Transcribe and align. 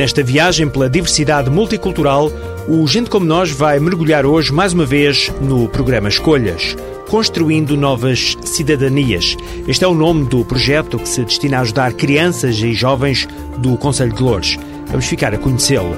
Nesta 0.00 0.22
viagem 0.22 0.66
pela 0.66 0.88
diversidade 0.88 1.50
multicultural, 1.50 2.32
o 2.66 2.86
Gente 2.86 3.10
Como 3.10 3.26
Nós 3.26 3.50
vai 3.50 3.78
mergulhar 3.78 4.24
hoje 4.24 4.50
mais 4.50 4.72
uma 4.72 4.86
vez 4.86 5.30
no 5.42 5.68
programa 5.68 6.08
Escolhas. 6.08 6.74
Construindo 7.06 7.76
Novas 7.76 8.34
Cidadanias. 8.42 9.36
Este 9.68 9.84
é 9.84 9.86
o 9.86 9.92
nome 9.92 10.24
do 10.24 10.42
projeto 10.42 10.98
que 10.98 11.06
se 11.06 11.22
destina 11.22 11.58
a 11.58 11.60
ajudar 11.60 11.92
crianças 11.92 12.56
e 12.62 12.72
jovens 12.72 13.28
do 13.58 13.76
Conselho 13.76 14.14
de 14.14 14.22
Loures. 14.22 14.58
Vamos 14.86 15.04
ficar 15.04 15.34
a 15.34 15.38
conhecê-lo. 15.38 15.94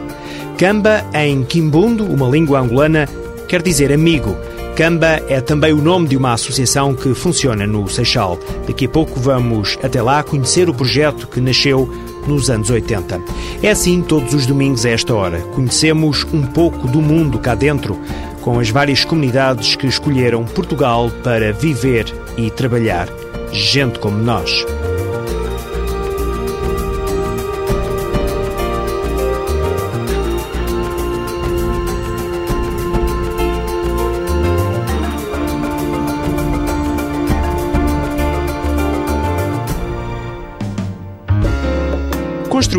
Camba, 0.58 1.04
em 1.14 1.44
Quimbundo, 1.44 2.04
uma 2.04 2.28
língua 2.28 2.58
angolana, 2.58 3.08
quer 3.46 3.62
dizer 3.62 3.92
amigo. 3.92 4.36
Camba 4.74 5.22
é 5.28 5.40
também 5.40 5.72
o 5.72 5.80
nome 5.80 6.08
de 6.08 6.16
uma 6.16 6.32
associação 6.32 6.92
que 6.92 7.14
funciona 7.14 7.68
no 7.68 7.88
Seixal. 7.88 8.36
Daqui 8.66 8.86
a 8.86 8.88
pouco 8.88 9.20
vamos 9.20 9.78
até 9.80 10.02
lá 10.02 10.24
conhecer 10.24 10.68
o 10.68 10.74
projeto 10.74 11.28
que 11.28 11.40
nasceu 11.40 11.88
nos 12.28 12.50
anos 12.50 12.70
80. 12.70 13.20
É 13.62 13.70
assim 13.70 14.02
todos 14.02 14.34
os 14.34 14.46
domingos 14.46 14.84
a 14.84 14.90
esta 14.90 15.14
hora. 15.14 15.40
Conhecemos 15.54 16.24
um 16.32 16.42
pouco 16.42 16.86
do 16.88 17.00
mundo 17.00 17.38
cá 17.38 17.54
dentro, 17.54 17.98
com 18.40 18.58
as 18.58 18.70
várias 18.70 19.04
comunidades 19.04 19.76
que 19.76 19.86
escolheram 19.86 20.44
Portugal 20.44 21.10
para 21.22 21.52
viver 21.52 22.06
e 22.36 22.50
trabalhar. 22.50 23.08
Gente 23.52 23.98
como 23.98 24.16
nós. 24.18 24.64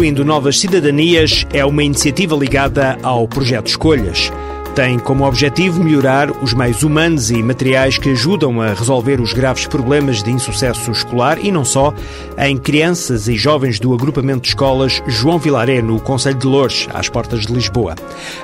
Construindo 0.03 0.25
Novas 0.25 0.59
Cidadanias 0.59 1.47
é 1.53 1.63
uma 1.63 1.81
iniciativa 1.81 2.35
ligada 2.35 2.97
ao 3.01 3.25
projeto 3.25 3.67
Escolhas 3.67 4.29
tem 4.75 4.97
como 4.97 5.27
objetivo 5.27 5.83
melhorar 5.83 6.31
os 6.41 6.51
meios 6.51 6.81
humanos 6.81 7.29
e 7.29 7.43
materiais 7.43 7.99
que 7.99 8.09
ajudam 8.09 8.59
a 8.59 8.73
resolver 8.73 9.21
os 9.21 9.31
graves 9.31 9.67
problemas 9.67 10.23
de 10.23 10.31
insucesso 10.31 10.89
escolar 10.89 11.37
e 11.43 11.51
não 11.51 11.63
só 11.63 11.93
em 12.39 12.57
crianças 12.57 13.27
e 13.27 13.35
jovens 13.35 13.79
do 13.79 13.93
agrupamento 13.93 14.41
de 14.41 14.47
escolas 14.47 15.03
João 15.05 15.37
Vilaré, 15.37 15.79
no 15.79 15.99
Conselho 15.99 16.39
de 16.39 16.47
Lourdes, 16.47 16.87
às 16.91 17.07
portas 17.07 17.45
de 17.45 17.53
Lisboa. 17.53 17.93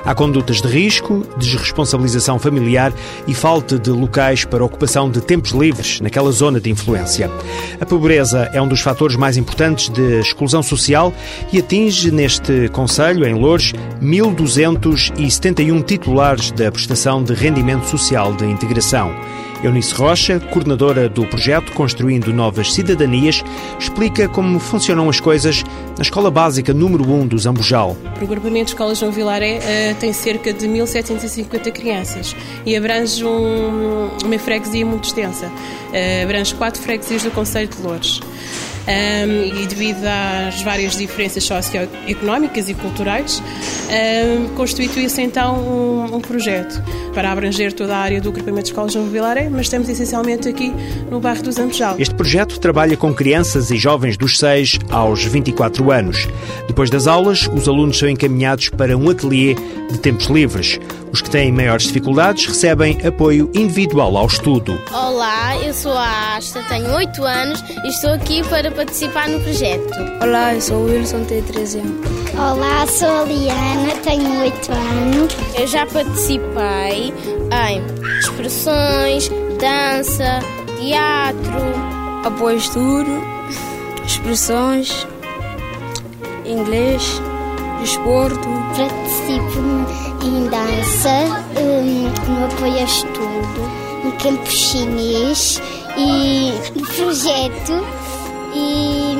Há 0.04 0.14
condutas 0.14 0.62
de 0.62 0.68
risco, 0.68 1.26
desresponsabilização 1.36 2.38
familiar 2.38 2.92
e 3.26 3.34
falta 3.34 3.76
de 3.76 3.90
locais 3.90 4.44
para 4.44 4.64
ocupação 4.64 5.10
de 5.10 5.20
tempos 5.20 5.50
livres 5.50 6.00
naquela 6.00 6.30
zona 6.30 6.60
de 6.60 6.70
influência. 6.70 7.28
A 7.80 7.86
pobreza 7.86 8.48
é 8.52 8.62
um 8.62 8.68
dos 8.68 8.80
fatores 8.80 9.16
mais 9.16 9.36
importantes 9.36 9.88
de 9.88 10.20
exclusão 10.20 10.62
social 10.62 11.12
e 11.52 11.58
atinge 11.58 12.12
neste 12.12 12.68
Conselho, 12.68 13.26
em 13.26 13.34
Lourdes, 13.34 13.72
1.271 14.00 15.82
titulares 15.84 16.19
titulares 16.20 16.50
da 16.52 16.70
prestação 16.70 17.24
de 17.24 17.32
rendimento 17.32 17.84
social 17.86 18.34
de 18.34 18.44
integração. 18.44 19.10
Eunice 19.64 19.94
Rocha, 19.94 20.38
coordenadora 20.38 21.08
do 21.08 21.26
projeto 21.26 21.72
Construindo 21.72 22.32
Novas 22.32 22.74
Cidadanias, 22.74 23.42
explica 23.78 24.28
como 24.28 24.58
funcionam 24.58 25.08
as 25.08 25.18
coisas 25.18 25.64
na 25.96 26.02
Escola 26.02 26.30
Básica 26.30 26.74
número 26.74 27.10
1 27.10 27.26
do 27.26 27.38
Zambujal. 27.38 27.96
O 28.20 28.24
agrupamento 28.24 28.66
de 28.66 28.70
escolas 28.72 28.98
João 28.98 29.12
Vilaré 29.12 29.60
uh, 29.60 29.94
tem 29.96 30.12
cerca 30.12 30.52
de 30.52 30.66
1.750 30.66 31.72
crianças 31.72 32.36
e 32.66 32.76
abrange 32.76 33.24
um, 33.24 34.10
uma 34.22 34.38
freguesia 34.38 34.84
muito 34.84 35.04
extensa. 35.04 35.46
Uh, 35.46 36.24
abrange 36.24 36.54
quatro 36.54 36.82
freguesias 36.82 37.22
do 37.22 37.30
Conselho 37.30 37.68
de 37.68 37.80
Lourdes 37.82 38.20
um, 38.86 39.62
e 39.62 39.66
devido 39.66 40.04
às 40.04 40.62
várias 40.62 40.96
diferenças 40.96 41.44
socioeconómicas 41.44 42.68
e 42.68 42.74
culturais, 42.74 43.42
um, 43.90 44.54
constituiu-se 44.54 45.20
então 45.22 45.56
um, 45.56 46.16
um, 46.16 46.20
projeto 46.20 46.82
para 47.14 47.30
abranger 47.30 47.72
toda 47.72 47.96
a 47.96 47.98
área 47.98 48.20
do 48.20 48.28
agrupamento 48.30 48.64
de 48.64 48.70
escolas 48.70 48.92
João 48.92 49.06
Vilaré, 49.06 49.48
mas 49.48 49.62
estamos 49.62 49.88
essencialmente 49.88 50.48
aqui 50.48 50.72
no 51.10 51.20
bairro 51.20 51.42
do 51.42 51.52
Zambejal. 51.52 51.96
Este 51.98 52.14
projeto 52.14 52.58
trabalha 52.58 52.96
com 52.96 53.12
crianças 53.12 53.70
e 53.70 53.76
jovens 53.76 54.16
dos 54.16 54.38
6 54.38 54.78
aos 54.90 55.24
24 55.24 55.90
anos. 55.90 56.28
Depois 56.66 56.90
das 56.90 57.06
aulas, 57.06 57.48
os 57.52 57.68
alunos 57.68 57.98
são 57.98 58.08
encaminhados 58.08 58.68
para 58.70 58.96
um 58.96 59.10
ateliê 59.10 59.54
de 59.90 59.98
tempos 59.98 60.26
livres. 60.26 60.78
Os 61.12 61.20
que 61.20 61.28
têm 61.28 61.50
maiores 61.50 61.84
dificuldades 61.86 62.46
recebem 62.46 62.98
apoio 63.04 63.50
individual 63.52 64.16
ao 64.16 64.26
estudo. 64.26 64.80
Olá, 64.92 65.56
eu 65.58 65.74
sou 65.74 65.92
a 65.92 66.36
Asta, 66.36 66.62
tenho 66.68 66.88
8 66.94 67.24
anos 67.24 67.64
e 67.84 67.88
estou 67.88 68.10
aqui 68.12 68.42
para 68.44 68.70
participar 68.80 69.28
no 69.28 69.38
projeto. 69.40 69.92
Olá, 70.22 70.54
eu 70.54 70.60
sou 70.62 70.78
o 70.78 70.84
Wilson, 70.86 71.22
tenho 71.24 71.42
13 71.42 71.80
anos. 71.80 72.00
Olá, 72.32 72.86
sou 72.86 73.08
a 73.08 73.24
Liana, 73.24 73.94
tenho 74.02 74.40
8 74.40 74.72
anos. 74.72 75.36
Eu 75.54 75.66
já 75.66 75.84
participei 75.84 77.12
em 77.52 78.18
expressões, 78.20 79.30
dança, 79.60 80.40
teatro, 80.78 82.24
apoio 82.24 82.56
estudo, 82.56 83.22
expressões, 84.06 85.06
inglês, 86.46 87.20
desporto. 87.82 88.48
Participo 88.78 89.60
em 90.24 90.48
dança, 90.48 91.44
um, 91.60 92.32
no 92.32 92.46
apoio 92.46 92.78
a 92.78 92.84
estudo, 92.84 94.04
no 94.04 94.12
campo 94.12 94.50
chinês 94.50 95.60
e 95.98 96.78
no 96.78 96.86
projeto 96.86 97.84
e 98.54 99.14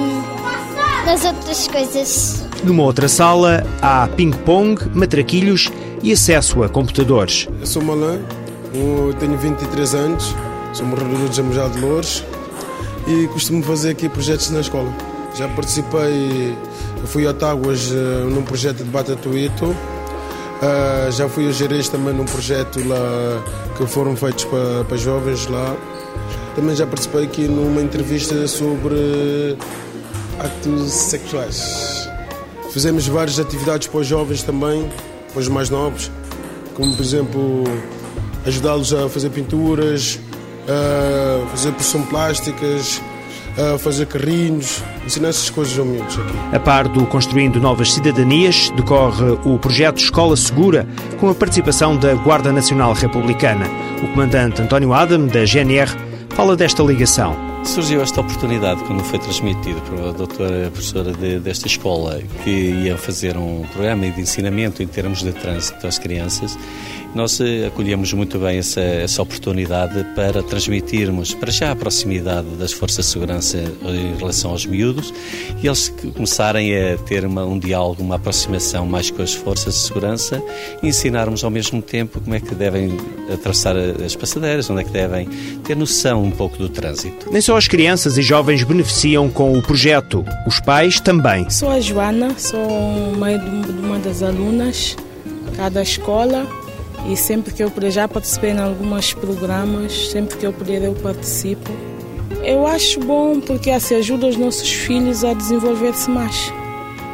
nas 1.06 1.24
outras 1.24 1.68
coisas. 1.68 2.44
Numa 2.64 2.82
outra 2.82 3.08
sala 3.08 3.64
há 3.80 4.08
ping-pong, 4.08 4.80
matraquilhos 4.94 5.70
e 6.02 6.12
acesso 6.12 6.62
a 6.62 6.68
computadores. 6.68 7.48
Eu 7.60 7.66
sou 7.66 7.82
Malan, 7.82 8.20
tenho 9.18 9.36
23 9.36 9.94
anos, 9.94 10.34
sou 10.72 10.86
morador 10.86 11.28
de 11.28 11.36
Jamujá 11.36 11.68
de 11.68 11.80
Louros 11.80 12.24
e 13.06 13.26
costumo 13.28 13.62
fazer 13.62 13.90
aqui 13.90 14.08
projetos 14.08 14.50
na 14.50 14.60
escola. 14.60 14.92
Já 15.34 15.48
participei, 15.48 16.56
fui 17.06 17.26
a 17.26 17.32
Táguas 17.32 17.90
uh, 17.90 18.28
num 18.30 18.42
projeto 18.42 18.78
de 18.78 18.90
Batatuito, 18.90 19.66
uh, 19.66 21.10
já 21.10 21.28
fui 21.28 21.48
a 21.48 21.52
Jerez 21.52 21.88
também 21.88 22.12
num 22.12 22.24
projeto 22.24 22.80
lá 22.86 23.42
que 23.76 23.86
foram 23.86 24.16
feitos 24.16 24.44
para, 24.44 24.84
para 24.84 24.96
jovens 24.96 25.46
lá. 25.46 25.76
Também 26.54 26.74
já 26.76 26.86
participei 26.86 27.24
aqui 27.24 27.42
numa 27.42 27.80
entrevista 27.80 28.46
sobre 28.46 29.56
atos 30.38 30.92
sexuais. 30.92 32.08
Fizemos 32.72 33.06
várias 33.06 33.38
atividades 33.38 33.88
para 33.88 34.00
os 34.00 34.06
jovens 34.06 34.42
também, 34.42 34.88
para 35.32 35.40
os 35.40 35.48
mais 35.48 35.70
novos, 35.70 36.10
como 36.74 36.94
por 36.94 37.02
exemplo 37.02 37.64
ajudá-los 38.46 38.92
a 38.92 39.08
fazer 39.08 39.30
pinturas, 39.30 40.18
a 40.68 41.46
fazer 41.48 41.72
porção 41.72 42.02
plásticas, 42.02 43.00
a 43.58 43.78
fazer 43.78 44.06
carrinhos, 44.06 44.82
ensinar 45.04 45.28
essas 45.28 45.50
coisas 45.50 45.76
aos 45.78 45.86
miúdos 45.86 46.18
aqui. 46.18 46.56
A 46.56 46.60
par 46.60 46.88
do 46.88 47.04
Construindo 47.06 47.60
Novas 47.60 47.92
Cidadanias, 47.92 48.70
decorre 48.76 49.38
o 49.44 49.58
projeto 49.58 49.98
Escola 49.98 50.36
Segura, 50.36 50.86
com 51.18 51.28
a 51.28 51.34
participação 51.34 51.96
da 51.96 52.14
Guarda 52.14 52.52
Nacional 52.52 52.92
Republicana. 52.92 53.66
O 54.02 54.08
comandante 54.08 54.62
António 54.62 54.92
Adam, 54.92 55.26
da 55.26 55.44
GNR, 55.44 55.90
fala 56.40 56.56
desta 56.56 56.82
ligação. 56.82 57.36
Surgiu 57.62 58.00
esta 58.00 58.22
oportunidade 58.22 58.82
quando 58.84 59.04
foi 59.04 59.18
transmitido 59.18 59.78
pela 59.82 60.10
doutora 60.10 60.70
professora 60.70 61.12
de, 61.12 61.38
desta 61.38 61.66
escola 61.66 62.18
que 62.42 62.50
ia 62.50 62.96
fazer 62.96 63.36
um 63.36 63.62
programa 63.74 64.10
de 64.10 64.22
ensinamento 64.22 64.82
em 64.82 64.86
termos 64.86 65.22
de 65.22 65.32
trânsito 65.32 65.86
às 65.86 65.98
crianças. 65.98 66.58
Nós 67.14 67.40
eh, 67.40 67.66
acolhemos 67.66 68.12
muito 68.12 68.38
bem 68.38 68.58
essa, 68.58 68.80
essa 68.80 69.20
oportunidade 69.20 70.04
para 70.14 70.42
transmitirmos 70.42 71.34
para 71.34 71.50
já 71.50 71.72
a 71.72 71.76
proximidade 71.76 72.48
das 72.50 72.72
forças 72.72 73.06
de 73.06 73.12
segurança 73.12 73.58
em 73.58 74.16
relação 74.16 74.52
aos 74.52 74.64
miúdos 74.64 75.12
e 75.60 75.66
eles 75.66 75.92
começarem 76.14 76.72
a 76.76 76.96
ter 76.98 77.24
uma, 77.24 77.44
um 77.44 77.58
diálogo, 77.58 78.02
uma 78.02 78.14
aproximação 78.14 78.86
mais 78.86 79.10
com 79.10 79.22
as 79.22 79.34
forças 79.34 79.74
de 79.74 79.80
segurança 79.80 80.40
e 80.82 80.88
ensinarmos 80.88 81.42
ao 81.42 81.50
mesmo 81.50 81.82
tempo 81.82 82.20
como 82.20 82.34
é 82.34 82.40
que 82.40 82.54
devem 82.54 82.96
atravessar 83.32 83.76
as 83.76 84.14
passadeiras, 84.14 84.70
onde 84.70 84.82
é 84.82 84.84
que 84.84 84.92
devem 84.92 85.28
ter 85.64 85.76
noção 85.76 86.22
um 86.22 86.30
pouco 86.30 86.56
do 86.58 86.68
trânsito. 86.68 87.30
Nem 87.32 87.40
só 87.40 87.56
as 87.56 87.66
crianças 87.66 88.18
e 88.18 88.22
jovens 88.22 88.62
beneficiam 88.62 89.28
com 89.28 89.58
o 89.58 89.62
projeto, 89.62 90.24
os 90.46 90.60
pais 90.60 91.00
também. 91.00 91.48
Sou 91.50 91.70
a 91.70 91.80
Joana, 91.80 92.38
sou 92.38 93.16
mãe 93.16 93.36
de 93.36 93.72
uma 93.72 93.98
das 93.98 94.22
alunas 94.22 94.96
cá 95.56 95.68
da 95.68 95.82
escola 95.82 96.46
e 97.08 97.16
sempre 97.16 97.52
que 97.52 97.62
eu 97.62 97.70
puder, 97.70 97.90
já 97.90 98.06
participei 98.06 98.50
em 98.50 98.58
alguns 98.58 99.12
programas, 99.14 100.10
sempre 100.10 100.36
que 100.36 100.46
eu 100.46 100.52
puder 100.52 100.82
eu 100.82 100.94
participo. 100.94 101.70
Eu 102.44 102.66
acho 102.66 103.00
bom 103.00 103.40
porque 103.40 103.70
assim 103.70 103.96
ajuda 103.96 104.26
os 104.26 104.36
nossos 104.36 104.70
filhos 104.70 105.24
a 105.24 105.34
desenvolver-se 105.34 106.10
mais. 106.10 106.52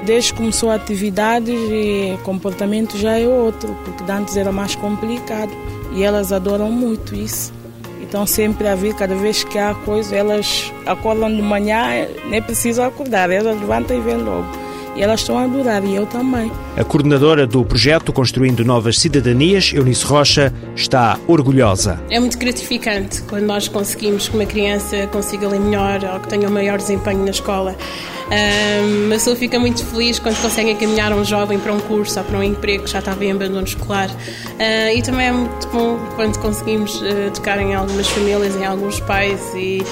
Desde 0.05 0.33
que 0.33 0.39
começou 0.39 0.71
a 0.71 0.75
atividades 0.75 1.59
e 1.71 2.17
comportamento 2.23 2.97
já 2.97 3.19
é 3.19 3.27
outro, 3.27 3.77
porque 3.85 4.11
antes 4.11 4.37
era 4.37 4.53
mais 4.53 4.75
complicado 4.77 5.51
e 5.95 6.03
elas 6.03 6.33
adoram 6.33 6.71
muito 6.71 7.15
isso. 7.15 7.53
Então 8.01 8.25
sempre 8.25 8.69
a 8.69 8.75
vir, 8.75 8.95
cada 8.95 9.15
vez 9.17 9.43
que 9.43 9.59
há 9.59 9.75
coisa, 9.75 10.15
elas 10.15 10.73
acordam 10.85 11.35
de 11.35 11.43
manhã, 11.43 12.07
nem 12.29 12.41
precisam 12.41 12.85
acordar, 12.85 13.31
elas 13.31 13.59
levantam 13.59 13.97
e 13.97 14.01
vêm 14.01 14.19
logo. 14.19 14.66
E 14.97 15.03
elas 15.03 15.21
estão 15.21 15.39
a 15.39 15.45
adorar 15.45 15.85
e 15.85 15.95
eu 15.95 16.07
também. 16.07 16.51
A 16.77 16.83
coordenadora 16.83 17.47
do 17.47 17.65
projeto 17.65 18.13
Construindo 18.13 18.65
Novas 18.65 18.99
Cidadanias, 18.99 19.73
Eunice 19.75 20.05
Rocha, 20.05 20.53
está 20.75 21.19
orgulhosa. 21.27 22.01
É 22.11 22.19
muito 22.19 22.39
gratificante 22.39 23.23
quando 23.23 23.45
nós 23.45 23.69
conseguimos 23.69 24.29
que 24.29 24.35
uma 24.35 24.47
criança 24.47 25.07
consiga 25.09 25.49
ler 25.49 25.61
melhor 25.61 26.01
ou 26.15 26.21
que 26.21 26.29
tenha 26.29 26.49
um 26.49 26.53
maior 26.53 26.79
desempenho 26.79 27.25
na 27.25 27.31
escola. 27.31 27.77
Um, 28.27 29.07
a 29.07 29.11
pessoa 29.11 29.37
fica 29.37 29.59
muito 29.59 29.85
feliz 29.85 30.19
quando 30.19 30.41
consegue 30.41 30.71
encaminhar 30.71 31.13
um 31.13 31.25
jovem 31.25 31.59
para 31.59 31.73
um 31.73 31.79
curso 31.79 32.19
ou 32.19 32.25
para 32.25 32.39
um 32.39 32.43
emprego 32.43 32.85
que 32.85 32.91
já 32.91 32.99
estava 32.99 33.25
em 33.25 33.31
abandono 33.31 33.65
escolar. 33.65 34.11
Uh, 34.11 34.97
e 34.97 35.03
também 35.03 35.27
é 35.27 35.33
muito 35.33 35.69
bom 35.69 35.99
quando 36.17 36.39
conseguimos 36.39 37.01
uh, 37.03 37.31
tocar 37.35 37.61
em 37.61 37.75
algumas 37.75 38.09
famílias, 38.09 38.57
em 38.57 38.65
alguns 38.65 38.99
pais 39.01 39.41
e 39.55 39.83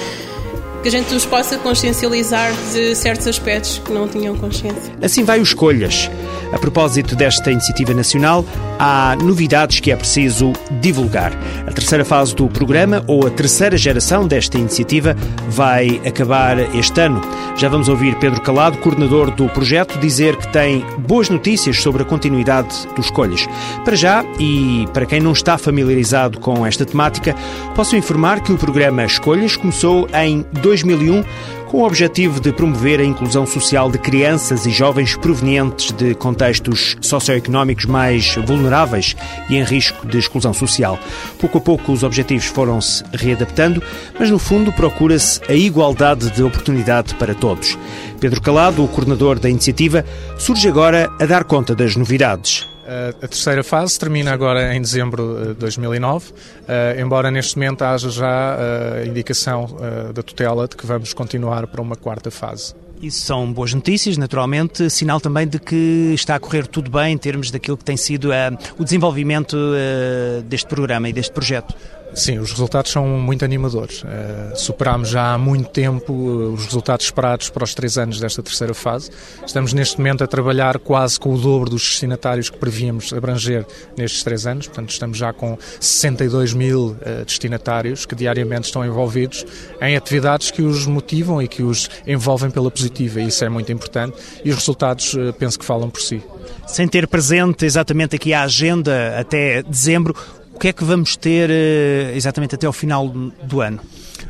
que 0.84 0.88
a 0.88 0.90
gente 0.90 1.14
os 1.14 1.24
possa 1.24 1.56
consciencializar 1.56 2.52
de 2.70 2.94
certos 2.94 3.26
aspectos 3.26 3.78
que 3.78 3.90
não 3.90 4.06
tinham 4.06 4.36
consciência. 4.36 4.92
Assim 5.00 5.24
vai 5.24 5.40
o 5.40 5.42
Escolhas. 5.42 6.10
A 6.52 6.58
propósito 6.58 7.16
desta 7.16 7.50
iniciativa 7.50 7.94
nacional, 7.94 8.44
há 8.78 9.16
novidades 9.16 9.80
que 9.80 9.90
é 9.90 9.96
preciso 9.96 10.52
divulgar. 10.80 11.32
A 11.66 11.72
terceira 11.72 12.04
fase 12.04 12.34
do 12.34 12.48
programa, 12.48 13.02
ou 13.08 13.26
a 13.26 13.30
terceira 13.30 13.78
geração 13.78 14.28
desta 14.28 14.58
iniciativa, 14.58 15.16
vai 15.48 16.02
acabar 16.06 16.58
este 16.76 17.00
ano. 17.00 17.20
Já 17.56 17.68
vamos 17.68 17.88
ouvir 17.88 18.14
Pedro 18.16 18.40
Calado, 18.42 18.78
coordenador 18.78 19.30
do 19.30 19.48
projeto, 19.48 19.98
dizer 19.98 20.36
que 20.36 20.52
tem 20.52 20.84
boas 20.98 21.30
notícias 21.30 21.80
sobre 21.80 22.02
a 22.02 22.04
continuidade 22.04 22.86
dos 22.94 23.06
Escolhas. 23.06 23.48
Para 23.84 23.96
já, 23.96 24.24
e 24.38 24.86
para 24.92 25.06
quem 25.06 25.20
não 25.20 25.32
está 25.32 25.56
familiarizado 25.56 26.38
com 26.38 26.64
esta 26.64 26.84
temática, 26.84 27.34
posso 27.74 27.96
informar 27.96 28.40
que 28.40 28.52
o 28.52 28.58
programa 28.58 29.04
Escolhas 29.04 29.56
começou 29.56 30.06
em 30.14 30.44
2001 30.82 31.24
com 31.66 31.78
o 31.78 31.86
objetivo 31.86 32.40
de 32.40 32.52
promover 32.52 33.00
a 33.00 33.04
inclusão 33.04 33.46
social 33.46 33.90
de 33.90 33.98
crianças 33.98 34.64
e 34.66 34.70
jovens 34.70 35.16
provenientes 35.16 35.92
de 35.92 36.14
contextos 36.14 36.96
socioeconómicos 37.00 37.84
mais 37.84 38.34
vulneráveis 38.46 39.16
e 39.48 39.56
em 39.56 39.64
risco 39.64 40.06
de 40.06 40.18
exclusão 40.18 40.54
social. 40.54 40.98
Pouco 41.38 41.58
a 41.58 41.60
pouco 41.60 41.92
os 41.92 42.02
objetivos 42.02 42.46
foram-se 42.46 43.02
readaptando, 43.12 43.82
mas 44.18 44.30
no 44.30 44.38
fundo 44.38 44.72
procura-se 44.72 45.40
a 45.48 45.54
igualdade 45.54 46.30
de 46.30 46.42
oportunidade 46.42 47.14
para 47.16 47.34
todos. 47.34 47.78
Pedro 48.20 48.40
Calado, 48.40 48.84
o 48.84 48.88
coordenador 48.88 49.38
da 49.38 49.50
iniciativa, 49.50 50.04
surge 50.38 50.68
agora 50.68 51.10
a 51.20 51.26
dar 51.26 51.44
conta 51.44 51.74
das 51.74 51.96
novidades. 51.96 52.73
A 52.86 53.26
terceira 53.26 53.64
fase 53.64 53.98
termina 53.98 54.32
agora 54.32 54.74
em 54.74 54.80
dezembro 54.80 55.48
de 55.48 55.54
2009, 55.54 56.32
eh, 56.68 56.96
embora 57.00 57.30
neste 57.30 57.56
momento 57.56 57.82
haja 57.82 58.10
já 58.10 58.56
eh, 58.58 59.02
a 59.02 59.06
indicação 59.06 59.76
eh, 59.80 60.12
da 60.12 60.22
tutela 60.22 60.68
de 60.68 60.76
que 60.76 60.84
vamos 60.86 61.14
continuar 61.14 61.66
para 61.66 61.80
uma 61.80 61.96
quarta 61.96 62.30
fase. 62.30 62.74
Isso 63.00 63.22
são 63.26 63.52
boas 63.52 63.74
notícias, 63.74 64.16
naturalmente, 64.16 64.88
sinal 64.88 65.20
também 65.20 65.46
de 65.46 65.58
que 65.58 66.12
está 66.14 66.36
a 66.36 66.38
correr 66.40 66.66
tudo 66.66 66.90
bem 66.90 67.12
em 67.14 67.18
termos 67.18 67.50
daquilo 67.50 67.76
que 67.76 67.84
tem 67.84 67.96
sido 67.96 68.30
uh, 68.30 68.56
o 68.78 68.84
desenvolvimento 68.84 69.54
uh, 69.54 70.42
deste 70.42 70.66
programa 70.68 71.08
e 71.08 71.12
deste 71.12 71.32
projeto. 71.32 71.74
Sim, 72.14 72.38
os 72.38 72.52
resultados 72.52 72.92
são 72.92 73.06
muito 73.06 73.44
animadores. 73.44 74.02
Uh, 74.02 74.56
superámos 74.56 75.08
já 75.08 75.34
há 75.34 75.38
muito 75.38 75.68
tempo 75.70 76.12
uh, 76.12 76.52
os 76.52 76.66
resultados 76.66 77.06
esperados 77.06 77.50
para 77.50 77.64
os 77.64 77.74
três 77.74 77.98
anos 77.98 78.20
desta 78.20 78.40
terceira 78.40 78.72
fase. 78.72 79.10
Estamos 79.44 79.72
neste 79.72 79.98
momento 79.98 80.22
a 80.22 80.26
trabalhar 80.26 80.78
quase 80.78 81.18
com 81.18 81.34
o 81.34 81.38
dobro 81.38 81.70
dos 81.70 81.82
destinatários 81.82 82.48
que 82.48 82.56
prevíamos 82.56 83.12
abranger 83.12 83.66
nestes 83.96 84.22
três 84.22 84.46
anos. 84.46 84.68
Portanto, 84.68 84.90
estamos 84.90 85.18
já 85.18 85.32
com 85.32 85.58
62 85.80 86.54
mil 86.54 86.90
uh, 87.00 87.24
destinatários 87.26 88.06
que 88.06 88.14
diariamente 88.14 88.66
estão 88.66 88.84
envolvidos 88.84 89.44
em 89.82 89.96
atividades 89.96 90.52
que 90.52 90.62
os 90.62 90.86
motivam 90.86 91.42
e 91.42 91.48
que 91.48 91.64
os 91.64 91.90
envolvem 92.06 92.48
pela 92.48 92.70
positiva. 92.70 93.20
Isso 93.20 93.44
é 93.44 93.48
muito 93.48 93.72
importante. 93.72 94.16
E 94.44 94.50
os 94.50 94.56
resultados, 94.56 95.16
penso 95.38 95.58
que 95.58 95.64
falam 95.64 95.90
por 95.90 96.00
si. 96.00 96.22
Sem 96.66 96.86
ter 96.86 97.08
presente 97.08 97.64
exatamente 97.64 98.14
aqui 98.14 98.32
a 98.32 98.42
agenda 98.42 99.18
até 99.18 99.62
dezembro, 99.62 100.14
o 100.54 100.58
que 100.58 100.68
é 100.68 100.72
que 100.72 100.84
vamos 100.84 101.16
ter 101.16 101.50
eh, 101.50 102.12
exatamente 102.14 102.54
até 102.54 102.66
ao 102.66 102.72
final 102.72 103.08
do 103.08 103.60
ano? 103.60 103.80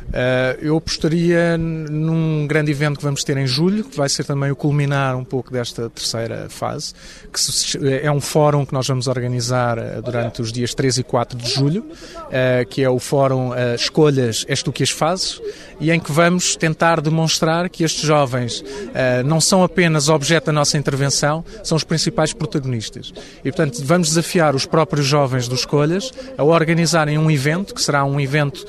Uh, 0.05 0.57
eu 0.61 0.77
apostaria 0.77 1.57
num 1.57 2.47
grande 2.47 2.71
evento 2.71 2.97
que 2.97 3.03
vamos 3.03 3.23
ter 3.23 3.35
em 3.35 3.45
julho, 3.45 3.83
que 3.83 3.97
vai 3.97 4.07
ser 4.07 4.23
também 4.23 4.49
o 4.49 4.55
culminar 4.55 5.15
um 5.17 5.25
pouco 5.25 5.51
desta 5.51 5.89
terceira 5.89 6.47
fase, 6.49 6.93
que 7.33 7.89
é 8.01 8.09
um 8.09 8.21
fórum 8.21 8.65
que 8.65 8.73
nós 8.73 8.87
vamos 8.87 9.07
organizar 9.07 9.77
eh, 9.77 10.01
durante 10.01 10.41
os 10.41 10.53
dias 10.53 10.73
3 10.73 10.99
e 10.99 11.03
4 11.03 11.37
de 11.37 11.49
julho, 11.49 11.81
uh, 11.81 12.65
que 12.69 12.81
é 12.81 12.89
o 12.89 12.97
fórum 12.97 13.49
uh, 13.49 13.75
Escolhas 13.75 14.45
És 14.47 14.63
Tu 14.63 14.71
Que 14.71 14.83
As 14.83 14.89
Fazes, 14.89 15.41
e 15.79 15.91
em 15.91 15.99
que 15.99 16.11
vamos 16.11 16.55
tentar 16.55 17.01
demonstrar 17.01 17.69
que 17.69 17.83
estes 17.83 18.03
jovens 18.03 18.63
não 19.25 19.41
são 19.41 19.63
apenas 19.63 20.09
objeto 20.09 20.45
da 20.45 20.51
nossa 20.51 20.77
intervenção, 20.77 21.43
são 21.63 21.75
os 21.75 21.83
principais 21.83 22.33
protagonistas. 22.33 23.13
E, 23.39 23.51
portanto, 23.51 23.81
vamos 23.83 24.09
desafiar 24.09 24.55
os 24.55 24.65
próprios 24.65 25.05
jovens 25.05 25.47
do 25.47 25.55
Escolhas 25.55 26.11
a 26.37 26.43
organizarem 26.43 27.17
um 27.17 27.29
evento, 27.29 27.73
que 27.73 27.81
será 27.81 28.05
um 28.05 28.19
evento 28.19 28.65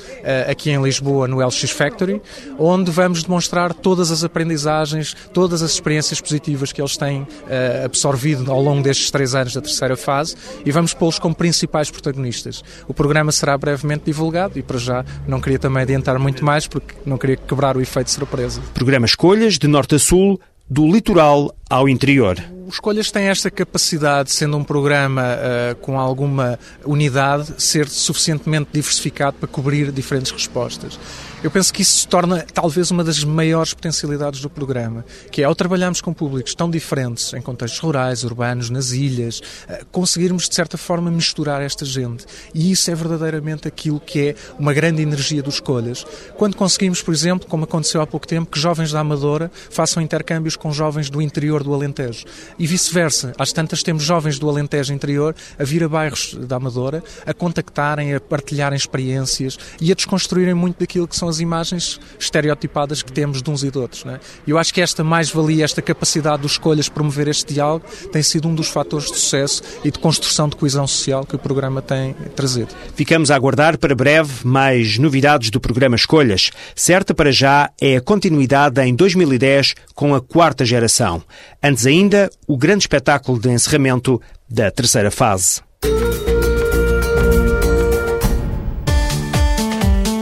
aqui 0.49 0.69
em 0.69 0.81
Lisboa, 0.81 1.27
no 1.27 1.45
LX 1.45 1.71
Factory, 1.71 2.21
onde 2.57 2.91
vamos 2.91 3.23
demonstrar 3.23 3.73
todas 3.73 4.11
as 4.11 4.23
aprendizagens, 4.23 5.15
todas 5.33 5.61
as 5.61 5.71
experiências 5.71 6.19
positivas 6.19 6.71
que 6.71 6.81
eles 6.81 6.97
têm 6.97 7.21
uh, 7.21 7.85
absorvido 7.85 8.51
ao 8.51 8.61
longo 8.61 8.81
destes 8.81 9.11
três 9.11 9.35
anos 9.35 9.53
da 9.53 9.61
terceira 9.61 9.95
fase 9.95 10.35
e 10.65 10.71
vamos 10.71 10.93
pô-los 10.93 11.19
como 11.19 11.35
principais 11.35 11.89
protagonistas. 11.89 12.63
O 12.87 12.93
programa 12.93 13.31
será 13.31 13.57
brevemente 13.57 14.05
divulgado 14.05 14.57
e 14.57 14.63
para 14.63 14.77
já 14.77 15.05
não 15.27 15.39
queria 15.39 15.59
também 15.59 15.83
adiantar 15.83 16.17
muito 16.19 16.43
mais 16.43 16.67
porque 16.67 16.95
não 17.07 17.17
queria 17.17 17.37
quebrar 17.37 17.77
o 17.77 17.81
efeito 17.81 18.11
surpresa. 18.11 18.61
Programa 18.73 19.05
Escolhas 19.05 19.57
de 19.57 19.67
Norte 19.67 19.95
a 19.95 19.99
Sul, 19.99 20.39
do 20.69 20.85
litoral 20.85 21.55
ao 21.69 21.87
interior. 21.87 22.37
O 22.67 22.69
Escolhas 22.69 23.09
tem 23.09 23.29
esta 23.29 23.49
capacidade, 23.49 24.29
sendo 24.29 24.57
um 24.57 24.63
programa 24.63 25.23
uh, 25.23 25.75
com 25.77 25.97
alguma 25.97 26.59
unidade, 26.83 27.53
ser 27.57 27.87
suficientemente 27.87 28.71
diversificado 28.73 29.37
para 29.37 29.47
cobrir 29.47 29.89
diferentes 29.89 30.33
respostas. 30.33 30.99
Eu 31.41 31.49
penso 31.49 31.71
que 31.71 31.81
isso 31.81 31.99
se 31.99 32.07
torna 32.07 32.45
talvez 32.53 32.91
uma 32.91 33.05
das 33.05 33.23
maiores 33.23 33.73
potencialidades 33.73 34.41
do 34.41 34.49
programa, 34.49 35.05
que 35.31 35.41
é 35.43 35.45
ao 35.45 35.55
trabalharmos 35.55 36.01
com 36.01 36.11
públicos 36.11 36.53
tão 36.55 36.69
diferentes, 36.69 37.31
em 37.33 37.41
contextos 37.41 37.79
rurais, 37.79 38.25
urbanos, 38.25 38.69
nas 38.69 38.91
ilhas, 38.91 39.39
uh, 39.39 39.85
conseguirmos 39.89 40.49
de 40.49 40.55
certa 40.55 40.77
forma 40.77 41.09
misturar 41.09 41.61
esta 41.61 41.85
gente. 41.85 42.25
E 42.53 42.69
isso 42.69 42.91
é 42.91 42.95
verdadeiramente 42.95 43.65
aquilo 43.65 43.97
que 43.97 44.29
é 44.29 44.35
uma 44.59 44.73
grande 44.73 45.01
energia 45.01 45.41
do 45.41 45.49
Escolhas. 45.49 46.05
Quando 46.35 46.57
conseguimos, 46.57 47.01
por 47.01 47.13
exemplo, 47.13 47.47
como 47.47 47.63
aconteceu 47.63 48.01
há 48.01 48.07
pouco 48.07 48.27
tempo, 48.27 48.51
que 48.51 48.59
jovens 48.59 48.91
da 48.91 48.99
Amadora 48.99 49.49
façam 49.69 50.03
intercâmbios 50.03 50.57
com 50.57 50.73
jovens 50.73 51.09
do 51.09 51.21
interior 51.21 51.63
do 51.63 51.73
Alentejo 51.73 52.25
e 52.59 52.65
vice-versa. 52.65 53.33
Às 53.37 53.51
tantas 53.51 53.83
temos 53.83 54.03
jovens 54.03 54.39
do 54.39 54.49
Alentejo 54.49 54.93
interior 54.93 55.35
a 55.57 55.63
vir 55.63 55.83
a 55.83 55.89
bairros 55.89 56.33
da 56.33 56.57
Amadora, 56.57 57.03
a 57.25 57.33
contactarem, 57.33 58.13
a 58.13 58.19
partilharem 58.19 58.77
experiências 58.77 59.57
e 59.79 59.91
a 59.91 59.95
desconstruírem 59.95 60.53
muito 60.53 60.79
daquilo 60.79 61.07
que 61.07 61.15
são 61.15 61.27
as 61.27 61.39
imagens 61.39 61.99
estereotipadas 62.19 63.01
que 63.01 63.11
temos 63.11 63.41
de 63.41 63.49
uns 63.49 63.63
e 63.63 63.71
de 63.71 63.77
outros. 63.77 64.03
E 64.05 64.09
é? 64.09 64.19
eu 64.47 64.57
acho 64.57 64.73
que 64.73 64.81
esta 64.81 65.03
mais-valia, 65.03 65.63
esta 65.63 65.81
capacidade 65.81 66.41
de 66.41 66.47
escolhas 66.47 66.89
promover 66.89 67.27
este 67.27 67.53
diálogo 67.53 67.85
tem 68.11 68.23
sido 68.23 68.47
um 68.47 68.55
dos 68.55 68.67
fatores 68.67 69.11
de 69.11 69.17
sucesso 69.17 69.61
e 69.83 69.91
de 69.91 69.99
construção 69.99 70.49
de 70.49 70.55
coesão 70.55 70.87
social 70.87 71.25
que 71.25 71.35
o 71.35 71.39
programa 71.39 71.81
tem 71.81 72.13
trazido. 72.35 72.69
Ficamos 72.95 73.31
a 73.31 73.35
aguardar 73.35 73.77
para 73.77 73.95
breve 73.95 74.45
mais 74.45 74.97
novidades 74.97 75.49
do 75.49 75.59
programa 75.59 75.95
Escolhas. 75.95 76.51
Certa 76.75 77.13
para 77.13 77.31
já 77.31 77.69
é 77.79 77.97
a 77.97 78.01
continuidade 78.01 78.81
em 78.81 78.95
2010 78.95 79.75
com 79.93 80.13
a 80.15 80.21
quarta 80.21 80.65
geração. 80.65 81.23
Antes 81.61 81.85
ainda, 81.85 82.29
o 82.47 82.57
grande 82.57 82.83
espetáculo 82.83 83.37
de 83.37 83.49
encerramento 83.49 84.21
da 84.49 84.71
terceira 84.71 85.11
fase. 85.11 85.61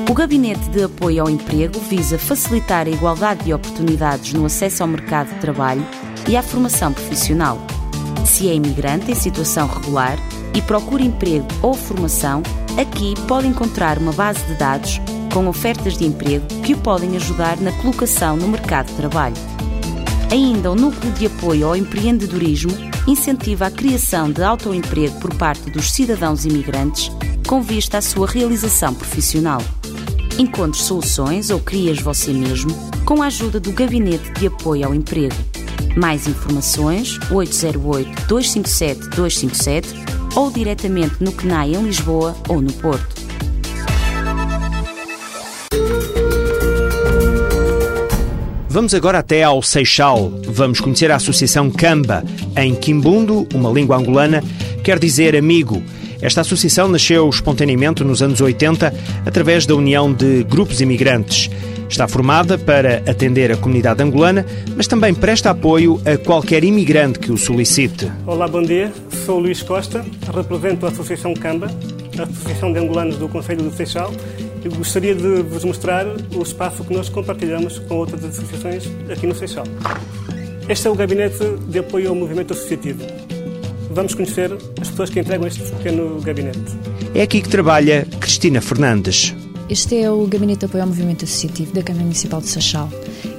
O 0.10 0.14
Gabinete 0.16 0.68
de 0.70 0.84
Apoio 0.84 1.22
ao 1.22 1.30
Emprego 1.30 1.80
visa 1.82 2.18
facilitar 2.18 2.88
a 2.88 2.90
igualdade 2.90 3.44
de 3.44 3.54
oportunidades 3.54 4.34
no 4.34 4.46
acesso 4.46 4.82
ao 4.82 4.90
mercado 4.90 5.32
de 5.32 5.40
trabalho 5.40 5.86
e 6.28 6.36
à 6.36 6.42
formação 6.42 6.92
profissional. 6.92 7.60
Se 8.26 8.50
é 8.50 8.56
imigrante 8.56 9.12
em 9.12 9.16
situação 9.16 9.68
regular 9.68 10.18
e 10.56 10.62
procura 10.64 11.04
emprego 11.04 11.48
ou 11.62 11.76
formação, 11.76 12.42
aqui 12.80 13.14
pode 13.28 13.48
encontrar 13.48 14.00
uma 14.00 14.14
base 14.14 14.44
de 14.46 14.56
dados 14.56 15.00
com 15.32 15.48
ofertas 15.48 15.98
de 15.98 16.06
emprego 16.06 16.48
que 16.64 16.74
o 16.74 16.78
podem 16.78 17.16
ajudar 17.18 17.58
na 17.58 17.72
colocação 17.74 18.36
no 18.36 18.48
mercado 18.48 18.88
de 18.88 18.94
trabalho. 18.96 19.55
Ainda, 20.32 20.72
o 20.72 20.76
Núcleo 20.76 21.12
de 21.14 21.28
Apoio 21.28 21.68
ao 21.68 21.76
Empreendedorismo 21.76 22.72
incentiva 23.08 23.68
a 23.68 23.72
criação 23.72 24.32
de 24.32 24.44
autoemprego 24.44 25.20
por 25.20 25.34
parte 25.36 25.70
dos 25.70 25.92
cidadãos 25.92 26.46
imigrantes 26.46 27.12
com 27.48 27.62
vista 27.62 28.00
à 28.00 28.02
sua 28.02 28.28
realização 28.28 28.94
profissional. 28.94 29.62
Encontre 30.38 30.80
soluções 30.80 31.50
ou 31.50 31.60
crie-as 31.60 32.00
você 32.00 32.34
mesmo 32.34 32.72
com 33.06 33.22
a 33.22 33.28
ajuda 33.28 33.60
do 33.60 33.72
Gabinete 33.72 34.32
de 34.34 34.48
Apoio 34.48 34.88
ao 34.88 34.96
Emprego. 34.96 35.36
Mais 35.96 36.28
informações 36.28 37.18
808 37.32 38.28
257 38.28 39.10
257 39.12 39.90
ou 40.36 40.52
diretamente 40.52 41.24
no 41.24 41.32
CNAI 41.32 41.76
em 41.76 41.84
Lisboa 41.84 42.36
ou 42.50 42.62
no 42.62 42.74
Porto. 42.74 43.25
Vamos 48.76 48.94
agora 48.94 49.20
até 49.20 49.42
ao 49.42 49.62
Seixal. 49.62 50.30
Vamos 50.50 50.82
conhecer 50.82 51.10
a 51.10 51.16
Associação 51.16 51.72
Camba. 51.72 52.26
Em 52.58 52.76
Quimbundo, 52.76 53.48
uma 53.54 53.70
língua 53.70 53.96
angolana, 53.96 54.44
quer 54.84 55.00
dizer 55.00 55.34
amigo. 55.34 55.82
Esta 56.22 56.42
associação 56.42 56.90
nasceu 56.90 57.30
espontaneamente 57.30 58.04
nos 58.04 58.22
anos 58.22 58.42
80 58.42 58.94
através 59.26 59.66
da 59.66 59.74
união 59.76 60.12
de 60.12 60.44
grupos 60.44 60.82
imigrantes. 60.82 61.50
Está 61.88 62.06
formada 62.06 62.58
para 62.58 62.98
atender 63.10 63.50
a 63.50 63.56
comunidade 63.56 64.04
angolana, 64.04 64.46
mas 64.76 64.88
também 64.88 65.14
presta 65.14 65.52
apoio 65.52 66.02
a 66.06 66.18
qualquer 66.18 66.66
imigrante 66.66 67.18
que 67.18 67.32
o 67.32 67.38
solicite. 67.38 68.12
Olá, 68.28 68.46
bom 68.46 68.62
dia. 68.62 68.92
Sou 69.26 69.40
Luís 69.40 69.64
Costa, 69.64 70.06
represento 70.36 70.86
a 70.86 70.90
Associação 70.90 71.34
Camba, 71.34 71.72
a 72.20 72.24
Associação 72.24 72.74
de 72.74 72.80
Angolanos 72.80 73.16
do 73.16 73.30
Conselho 73.30 73.64
do 73.64 73.72
Seixal, 73.74 74.12
e 74.66 74.70
gostaria 74.70 75.14
de 75.14 75.44
vos 75.44 75.64
mostrar 75.64 76.08
o 76.08 76.42
espaço 76.42 76.84
que 76.84 76.92
nós 76.92 77.08
compartilhamos 77.08 77.78
com 77.78 77.98
outras 77.98 78.24
associações 78.24 78.90
aqui 79.12 79.28
no 79.28 79.36
Seixal. 79.36 79.66
Este 80.68 80.88
é 80.88 80.90
o 80.90 80.96
gabinete 80.96 81.38
de 81.68 81.80
apoio 81.80 82.10
ao 82.10 82.16
movimento 82.16 82.52
associativo. 82.52 83.06
Vamos 83.92 84.16
conhecer 84.16 84.52
as 84.82 84.90
pessoas 84.90 85.12
que 85.12 85.20
entregam 85.20 85.48
este 85.48 85.62
pequeno 85.62 86.20
gabinete. 86.20 86.60
É 87.14 87.22
aqui 87.22 87.42
que 87.42 87.48
trabalha 87.48 88.08
Cristina 88.20 88.60
Fernandes. 88.60 89.36
Este 89.70 89.98
é 90.00 90.12
o 90.12 90.28
Gabinete 90.28 90.60
de 90.60 90.66
Apoio 90.66 90.84
ao 90.84 90.90
Movimento 90.90 91.26
Associativo 91.26 91.74
da 91.74 91.82
Câmara 91.82 92.04
Municipal 92.04 92.40
de 92.40 92.48
Seixal 92.48 92.90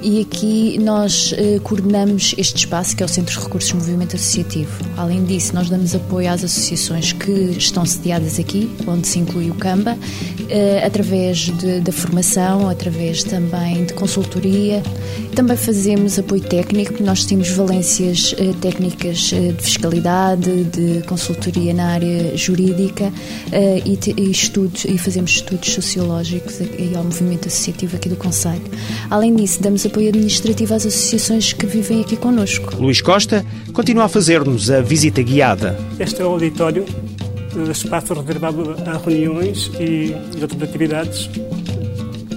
e 0.01 0.21
aqui 0.21 0.77
nós 0.79 1.33
eh, 1.37 1.59
coordenamos 1.63 2.35
este 2.37 2.57
espaço 2.57 2.95
que 2.95 3.03
é 3.03 3.05
o 3.05 3.09
Centro 3.09 3.35
de 3.35 3.43
Recursos 3.43 3.71
Movimento 3.73 4.15
Associativo. 4.15 4.71
Além 4.95 5.23
disso, 5.25 5.53
nós 5.55 5.69
damos 5.69 5.95
apoio 5.95 6.29
às 6.29 6.43
associações 6.43 7.11
que 7.11 7.31
estão 7.57 7.85
sediadas 7.85 8.39
aqui, 8.39 8.69
onde 8.87 9.07
se 9.07 9.19
inclui 9.19 9.49
o 9.49 9.55
CAMBA, 9.55 9.97
eh, 10.49 10.83
através 10.85 11.49
da 11.83 11.91
formação, 11.91 12.69
através 12.69 13.23
também 13.23 13.85
de 13.85 13.93
consultoria. 13.93 14.83
Também 15.35 15.57
fazemos 15.57 16.17
apoio 16.17 16.41
técnico, 16.41 17.03
nós 17.03 17.25
temos 17.25 17.49
valências 17.49 18.35
eh, 18.37 18.53
técnicas 18.61 19.17
de 19.17 19.53
fiscalidade, 19.59 20.63
de 20.65 21.01
consultoria 21.07 21.73
na 21.73 21.87
área 21.87 22.37
jurídica 22.37 23.11
e, 23.85 23.99
e 24.17 24.31
estudos, 24.31 24.85
e 24.85 24.97
fazemos 24.97 25.31
estudos 25.31 25.71
sociológicos 25.73 26.55
ao 26.95 27.03
movimento 27.03 27.47
associativo 27.47 27.95
aqui 27.95 28.09
do 28.09 28.15
Conselho. 28.15 28.63
Além 29.09 29.35
disso, 29.35 29.61
damos 29.61 29.85
apoio 29.85 29.96
administrativo 30.05 30.73
às 30.73 30.85
associações 30.85 31.53
que 31.53 31.65
vivem 31.65 32.01
aqui 32.01 32.15
connosco. 32.15 32.75
Luís 32.75 33.01
Costa 33.01 33.45
continua 33.73 34.05
a 34.05 34.09
fazer-nos 34.09 34.69
a 34.69 34.81
visita 34.81 35.21
guiada. 35.21 35.79
Este 35.99 36.21
é 36.21 36.25
o 36.25 36.29
auditório, 36.29 36.85
espaço 37.71 38.13
reservado 38.13 38.75
a 38.85 38.97
reuniões 38.97 39.71
e 39.79 40.13
outras 40.39 40.61
atividades, 40.61 41.29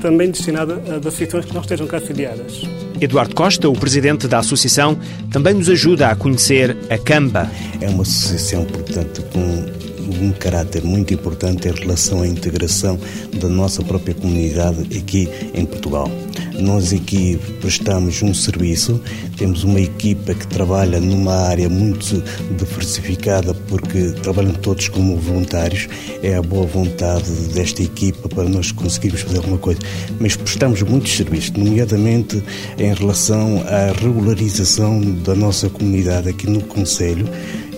também 0.00 0.30
destinado 0.30 0.80
a 0.88 0.96
associações 0.96 1.44
que 1.44 1.54
não 1.54 1.60
estejam 1.60 1.86
cá 1.86 2.00
sediadas. 2.00 2.62
Eduardo 3.00 3.34
Costa, 3.34 3.68
o 3.68 3.72
presidente 3.72 4.28
da 4.28 4.38
associação, 4.38 4.98
também 5.30 5.54
nos 5.54 5.68
ajuda 5.68 6.08
a 6.08 6.14
conhecer 6.14 6.76
a 6.90 6.98
Camba. 6.98 7.50
É 7.80 7.88
uma 7.88 8.02
associação, 8.02 8.64
portanto, 8.64 9.22
com 9.32 9.89
um 10.16 10.32
caráter 10.32 10.82
muito 10.84 11.14
importante 11.14 11.68
em 11.68 11.72
relação 11.72 12.22
à 12.22 12.26
integração 12.26 12.98
da 13.40 13.48
nossa 13.48 13.82
própria 13.82 14.14
comunidade 14.14 14.82
aqui 14.96 15.28
em 15.54 15.64
Portugal. 15.64 16.10
Nós 16.58 16.92
aqui 16.92 17.38
prestamos 17.60 18.22
um 18.22 18.34
serviço, 18.34 19.00
temos 19.36 19.64
uma 19.64 19.80
equipa 19.80 20.34
que 20.34 20.46
trabalha 20.46 21.00
numa 21.00 21.34
área 21.34 21.68
muito 21.68 22.22
diversificada 22.58 23.54
porque 23.54 24.10
trabalham 24.22 24.52
todos 24.52 24.88
como 24.88 25.16
voluntários. 25.16 25.88
É 26.22 26.34
a 26.36 26.42
boa 26.42 26.66
vontade 26.66 27.30
desta 27.54 27.82
equipa 27.82 28.28
para 28.28 28.48
nós 28.48 28.72
conseguirmos 28.72 29.22
fazer 29.22 29.38
alguma 29.38 29.58
coisa. 29.58 29.80
Mas 30.20 30.36
prestamos 30.36 30.82
muitos 30.82 31.16
serviços, 31.16 31.52
nomeadamente 31.52 32.42
em 32.78 32.92
relação 32.92 33.62
à 33.66 33.92
regularização 33.98 35.00
da 35.00 35.34
nossa 35.34 35.70
comunidade 35.70 36.28
aqui 36.28 36.48
no 36.48 36.60
Conselho 36.62 37.26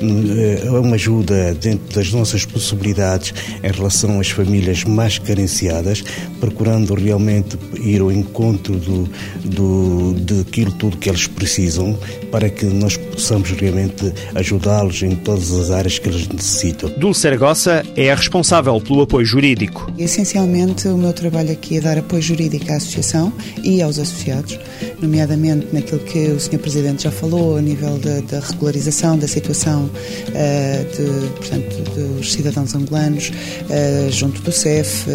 é 0.02 0.70
uma 0.70 0.96
ajuda 0.96 1.54
dentro 1.54 1.94
das 1.94 2.12
nossas 2.12 2.44
possibilidades 2.44 3.32
em 3.62 3.70
relação 3.70 4.20
às 4.20 4.30
famílias 4.30 4.84
mais 4.84 5.18
carenciadas, 5.18 6.02
procurando 6.40 6.94
realmente 6.94 7.56
ir 7.80 8.00
ao 8.00 8.10
encontro 8.10 8.76
do, 8.76 9.08
do, 9.44 10.14
daquilo 10.14 10.72
tudo 10.72 10.96
que 10.96 11.08
eles 11.08 11.26
precisam 11.26 11.98
para 12.30 12.48
que 12.48 12.64
nós 12.66 12.96
possamos 12.96 13.50
realmente 13.50 14.12
ajudá-los 14.34 15.02
em 15.02 15.14
todas 15.14 15.52
as 15.52 15.70
áreas 15.70 15.98
que 15.98 16.08
eles 16.08 16.26
necessitam. 16.28 16.90
Dulce 16.98 17.20
Saragossa 17.20 17.84
é 17.96 18.10
a 18.10 18.14
responsável 18.14 18.80
pelo 18.80 19.02
apoio 19.02 19.26
jurídico. 19.26 19.92
Essencialmente, 19.98 20.88
o 20.88 20.96
meu 20.96 21.12
trabalho 21.12 21.52
aqui 21.52 21.76
é 21.76 21.80
dar 21.80 21.98
apoio 21.98 22.22
jurídico 22.22 22.72
à 22.72 22.76
associação 22.76 23.32
e 23.62 23.82
aos 23.82 23.98
associados, 23.98 24.58
nomeadamente 25.00 25.68
naquilo 25.72 26.00
que 26.00 26.28
o 26.28 26.40
Sr. 26.40 26.58
Presidente 26.58 27.04
já 27.04 27.10
falou, 27.10 27.56
a 27.56 27.62
nível 27.62 27.98
da 27.98 28.40
regularização 28.40 29.18
da 29.18 29.28
situação 29.28 29.90
de, 29.92 31.28
portanto, 31.36 31.76
dos 31.94 32.32
cidadãos 32.32 32.74
angolanos, 32.74 33.30
uh, 33.30 34.10
junto 34.10 34.40
do 34.42 34.52
CEF. 34.52 35.06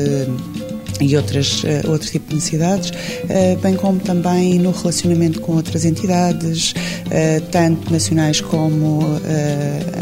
E 1.00 1.16
outras, 1.16 1.64
uh, 1.64 1.92
outro 1.92 2.10
tipo 2.10 2.30
de 2.30 2.36
necessidades, 2.36 2.90
uh, 2.90 3.58
bem 3.62 3.76
como 3.76 4.00
também 4.00 4.58
no 4.60 4.72
relacionamento 4.72 5.40
com 5.42 5.54
outras 5.54 5.86
entidades, 5.86 6.72
uh, 6.72 7.42
tanto 7.52 7.92
nacionais 7.92 8.42
como 8.42 9.00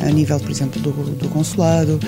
a 0.05 0.11
nível, 0.11 0.39
por 0.39 0.51
exemplo, 0.51 0.81
do, 0.81 0.91
do 0.91 1.29
consulado. 1.29 1.99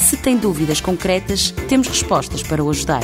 Se 0.05 0.19
tem 0.19 0.37
dúvidas 0.37 0.83
concretas, 0.83 1.51
temos 1.67 1.89
respostas 1.89 2.43
para 2.43 2.63
o 2.63 2.69
ajudar. 2.69 3.03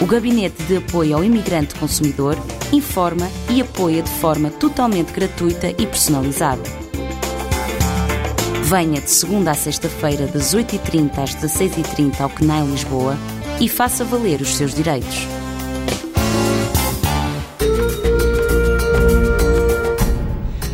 O 0.00 0.06
Gabinete 0.06 0.62
de 0.62 0.76
Apoio 0.76 1.16
ao 1.16 1.24
Imigrante 1.24 1.74
Consumidor 1.74 2.38
informa 2.72 3.28
e 3.50 3.60
apoia 3.60 4.00
de 4.00 4.10
forma 4.10 4.48
totalmente 4.48 5.12
gratuita 5.12 5.70
e 5.70 5.86
personalizada. 5.86 6.62
Venha 8.62 9.00
de 9.00 9.10
segunda 9.10 9.50
a 9.50 9.54
sexta-feira, 9.54 10.28
das 10.28 10.54
8h30 10.54 11.18
às 11.18 11.34
16h30 11.34 12.20
ao 12.20 12.30
CNAE 12.30 12.64
Lisboa 12.68 13.18
e 13.60 13.68
faça 13.68 14.04
valer 14.04 14.40
os 14.40 14.54
seus 14.54 14.72
direitos. 14.72 15.26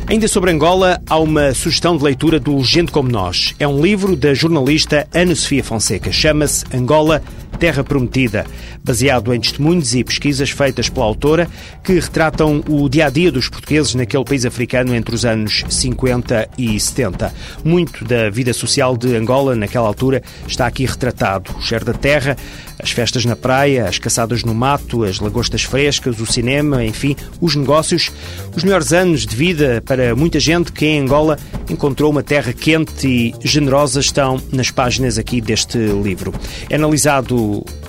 Ainda 0.08 0.26
sobre 0.26 0.50
Angola, 0.50 1.02
há 1.06 1.18
uma 1.18 1.52
sugestão 1.52 1.94
de 1.94 2.02
leitura 2.02 2.40
do 2.40 2.64
Gente 2.64 2.90
Como 2.90 3.10
Nós. 3.10 3.54
É 3.58 3.68
um 3.68 3.82
livro 3.82 4.16
da 4.16 4.32
jornalista 4.32 5.06
Ana 5.12 5.34
Sofia 5.34 5.62
Fonseca. 5.62 6.10
Chama-se 6.10 6.64
Angola 6.74 7.22
Terra 7.58 7.82
Prometida, 7.82 8.46
baseado 8.84 9.34
em 9.34 9.40
testemunhos 9.40 9.94
e 9.94 10.04
pesquisas 10.04 10.50
feitas 10.50 10.88
pela 10.88 11.06
autora 11.06 11.48
que 11.82 11.94
retratam 11.94 12.62
o 12.68 12.88
dia 12.88 13.06
a 13.06 13.10
dia 13.10 13.32
dos 13.32 13.48
portugueses 13.48 13.94
naquele 13.94 14.24
país 14.24 14.44
africano 14.44 14.94
entre 14.94 15.14
os 15.14 15.24
anos 15.24 15.64
50 15.68 16.48
e 16.56 16.78
70. 16.78 17.34
Muito 17.64 18.04
da 18.04 18.30
vida 18.30 18.52
social 18.52 18.96
de 18.96 19.14
Angola 19.16 19.54
naquela 19.54 19.86
altura 19.86 20.22
está 20.46 20.66
aqui 20.66 20.86
retratado. 20.86 21.50
O 21.56 21.62
cheiro 21.62 21.84
da 21.84 21.92
terra, 21.92 22.36
as 22.80 22.90
festas 22.90 23.24
na 23.24 23.34
praia, 23.34 23.88
as 23.88 23.98
caçadas 23.98 24.44
no 24.44 24.54
mato, 24.54 25.04
as 25.04 25.18
lagostas 25.18 25.62
frescas, 25.62 26.20
o 26.20 26.26
cinema, 26.26 26.84
enfim, 26.84 27.16
os 27.40 27.56
negócios. 27.56 28.10
Os 28.54 28.62
melhores 28.62 28.92
anos 28.92 29.26
de 29.26 29.34
vida 29.34 29.82
para 29.84 30.14
muita 30.14 30.38
gente 30.38 30.72
que 30.72 30.86
em 30.86 31.00
Angola 31.00 31.38
encontrou 31.68 32.10
uma 32.10 32.22
terra 32.22 32.52
quente 32.52 33.06
e 33.06 33.34
generosa 33.42 34.00
estão 34.00 34.40
nas 34.52 34.70
páginas 34.70 35.18
aqui 35.18 35.40
deste 35.40 35.78
livro. 35.78 36.32
É 36.70 36.76
analisado, 36.76 37.36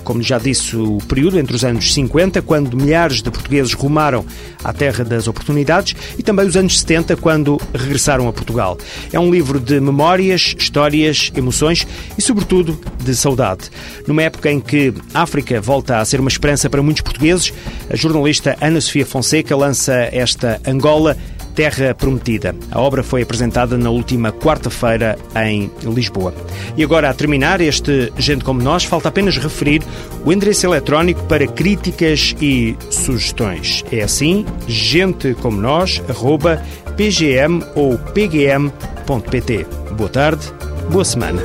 como 0.04 0.22
já 0.22 0.38
disse, 0.38 0.76
o 0.76 0.98
período 1.08 1.38
entre 1.38 1.54
os 1.54 1.64
anos 1.64 1.92
50, 1.92 2.42
quando 2.42 2.76
milhares 2.76 3.22
de 3.22 3.30
portugueses 3.30 3.72
rumaram 3.72 4.24
à 4.64 4.72
terra 4.72 5.04
das 5.04 5.28
oportunidades, 5.28 5.94
e 6.18 6.22
também 6.22 6.46
os 6.46 6.56
anos 6.56 6.80
70, 6.80 7.16
quando 7.16 7.60
regressaram 7.74 8.28
a 8.28 8.32
Portugal. 8.32 8.76
É 9.12 9.20
um 9.20 9.30
livro 9.30 9.60
de 9.60 9.80
memórias, 9.80 10.54
histórias, 10.58 11.30
emoções 11.36 11.86
e, 12.16 12.22
sobretudo, 12.22 12.78
de 13.02 13.14
saudade. 13.14 13.70
Numa 14.06 14.22
época 14.22 14.50
em 14.50 14.60
que 14.60 14.92
a 15.14 15.22
África 15.22 15.60
volta 15.60 15.98
a 15.98 16.04
ser 16.04 16.20
uma 16.20 16.28
esperança 16.28 16.68
para 16.68 16.82
muitos 16.82 17.02
portugueses, 17.02 17.52
a 17.88 17.96
jornalista 17.96 18.56
Ana 18.60 18.80
Sofia 18.80 19.06
Fonseca 19.06 19.56
lança 19.56 19.94
esta 20.12 20.60
Angola 20.66 21.16
Terra 21.60 21.94
Prometida. 21.94 22.56
A 22.70 22.80
obra 22.80 23.02
foi 23.02 23.20
apresentada 23.20 23.76
na 23.76 23.90
última 23.90 24.32
quarta-feira 24.32 25.18
em 25.44 25.70
Lisboa. 25.82 26.32
E 26.74 26.82
agora, 26.82 27.10
a 27.10 27.12
terminar 27.12 27.60
este 27.60 28.10
Gente 28.16 28.42
Como 28.42 28.62
Nós, 28.62 28.84
falta 28.84 29.10
apenas 29.10 29.36
referir 29.36 29.82
o 30.24 30.32
endereço 30.32 30.64
eletrónico 30.64 31.22
para 31.24 31.46
críticas 31.46 32.34
e 32.40 32.74
sugestões. 32.88 33.84
É 33.92 34.00
assim, 34.00 34.46
gentecomonós.pgm 34.66 37.62
ou 37.74 37.98
pgm.pt. 37.98 39.66
Boa 39.98 40.08
tarde, 40.08 40.50
boa 40.90 41.04
semana. 41.04 41.42